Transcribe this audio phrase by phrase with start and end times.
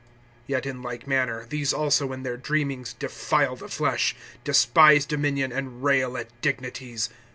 [0.49, 5.83] (8)Yet, in like manner, these also in their dreamings defile the flesh, despise dominion, and
[5.83, 7.11] rail at dignities.